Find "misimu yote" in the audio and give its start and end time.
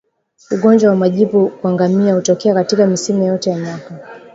2.87-3.49